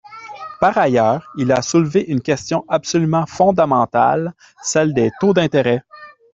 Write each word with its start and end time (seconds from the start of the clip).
Par 0.59 0.79
ailleurs, 0.79 1.31
il 1.37 1.51
a 1.51 1.61
soulevé 1.61 2.01
une 2.07 2.21
question 2.23 2.65
absolument 2.67 3.27
fondamentale, 3.27 4.33
celle 4.63 4.95
des 4.95 5.11
taux 5.19 5.33
d’intérêt. 5.35 5.83